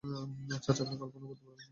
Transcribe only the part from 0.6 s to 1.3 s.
চাচা, আপনি কল্পনাও